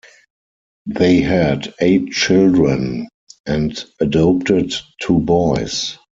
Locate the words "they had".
0.87-1.75